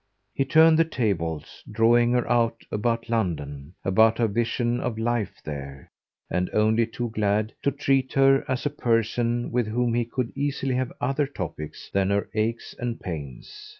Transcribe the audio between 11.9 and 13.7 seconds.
than her aches and pains.